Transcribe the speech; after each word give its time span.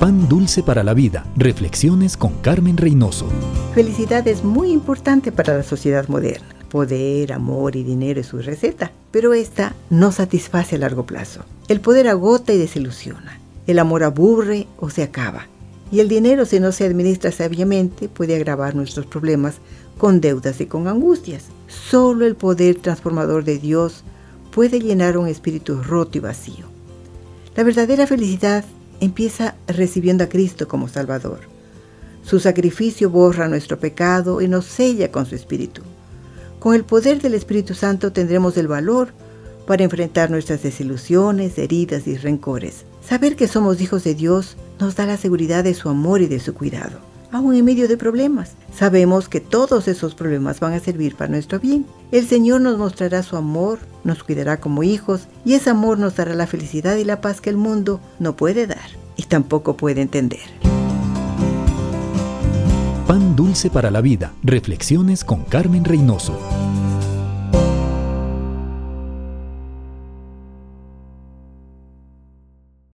Pan 0.00 0.30
dulce 0.30 0.62
para 0.62 0.82
la 0.82 0.94
vida. 0.94 1.26
Reflexiones 1.36 2.16
con 2.16 2.32
Carmen 2.38 2.78
Reynoso. 2.78 3.26
Felicidad 3.74 4.26
es 4.26 4.42
muy 4.42 4.72
importante 4.72 5.30
para 5.30 5.58
la 5.58 5.62
sociedad 5.62 6.08
moderna. 6.08 6.48
Poder, 6.70 7.34
amor 7.34 7.76
y 7.76 7.82
dinero 7.82 8.18
es 8.18 8.28
su 8.28 8.38
receta, 8.38 8.92
pero 9.10 9.34
esta 9.34 9.74
no 9.90 10.10
satisface 10.10 10.76
a 10.76 10.78
largo 10.78 11.04
plazo. 11.04 11.44
El 11.68 11.82
poder 11.82 12.08
agota 12.08 12.54
y 12.54 12.56
desilusiona. 12.56 13.38
El 13.66 13.78
amor 13.78 14.02
aburre 14.02 14.68
o 14.78 14.88
se 14.88 15.02
acaba. 15.02 15.48
Y 15.92 16.00
el 16.00 16.08
dinero, 16.08 16.46
si 16.46 16.60
no 16.60 16.72
se 16.72 16.86
administra 16.86 17.30
sabiamente, 17.30 18.08
puede 18.08 18.36
agravar 18.36 18.74
nuestros 18.74 19.04
problemas 19.04 19.56
con 19.98 20.22
deudas 20.22 20.62
y 20.62 20.66
con 20.66 20.88
angustias. 20.88 21.44
Solo 21.68 22.24
el 22.24 22.36
poder 22.36 22.76
transformador 22.76 23.44
de 23.44 23.58
Dios 23.58 24.02
puede 24.50 24.80
llenar 24.80 25.18
un 25.18 25.26
espíritu 25.28 25.82
roto 25.82 26.16
y 26.16 26.22
vacío. 26.22 26.64
La 27.54 27.64
verdadera 27.64 28.06
felicidad 28.06 28.64
empieza 29.00 29.56
recibiendo 29.66 30.24
a 30.24 30.28
Cristo 30.28 30.68
como 30.68 30.88
Salvador. 30.88 31.40
Su 32.22 32.38
sacrificio 32.38 33.10
borra 33.10 33.48
nuestro 33.48 33.78
pecado 33.78 34.40
y 34.40 34.48
nos 34.48 34.66
sella 34.66 35.10
con 35.10 35.26
su 35.26 35.34
Espíritu. 35.34 35.82
Con 36.58 36.74
el 36.74 36.84
poder 36.84 37.20
del 37.22 37.34
Espíritu 37.34 37.74
Santo 37.74 38.12
tendremos 38.12 38.56
el 38.56 38.68
valor 38.68 39.08
para 39.66 39.84
enfrentar 39.84 40.30
nuestras 40.30 40.62
desilusiones, 40.62 41.58
heridas 41.58 42.06
y 42.06 42.16
rencores. 42.16 42.84
Saber 43.06 43.36
que 43.36 43.48
somos 43.48 43.80
hijos 43.80 44.04
de 44.04 44.14
Dios 44.14 44.56
nos 44.78 44.96
da 44.96 45.06
la 45.06 45.16
seguridad 45.16 45.64
de 45.64 45.74
su 45.74 45.88
amor 45.88 46.20
y 46.20 46.26
de 46.26 46.40
su 46.40 46.54
cuidado, 46.54 46.98
aún 47.32 47.54
en 47.54 47.64
medio 47.64 47.88
de 47.88 47.96
problemas. 47.96 48.52
Sabemos 48.74 49.28
que 49.28 49.40
todos 49.40 49.88
esos 49.88 50.14
problemas 50.14 50.60
van 50.60 50.72
a 50.72 50.80
servir 50.80 51.16
para 51.16 51.30
nuestro 51.30 51.60
bien. 51.60 51.86
El 52.12 52.26
Señor 52.26 52.60
nos 52.60 52.78
mostrará 52.78 53.22
su 53.22 53.36
amor, 53.36 53.78
nos 54.04 54.22
cuidará 54.24 54.58
como 54.58 54.82
hijos 54.82 55.28
y 55.44 55.54
ese 55.54 55.70
amor 55.70 55.98
nos 55.98 56.16
dará 56.16 56.34
la 56.34 56.46
felicidad 56.46 56.96
y 56.96 57.04
la 57.04 57.20
paz 57.20 57.40
que 57.40 57.50
el 57.50 57.56
mundo 57.56 58.00
no 58.18 58.36
puede 58.36 58.66
dar 58.66 58.90
y 59.16 59.24
tampoco 59.24 59.76
puede 59.76 60.00
entender. 60.00 60.40
Pan 63.06 63.34
dulce 63.34 63.70
para 63.70 63.90
la 63.90 64.00
vida. 64.00 64.32
Reflexiones 64.42 65.24
con 65.24 65.42
Carmen 65.44 65.84
Reynoso. 65.84 66.38